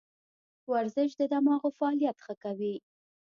[0.71, 2.75] ورزش د دماغو فعالیت ښه کوي.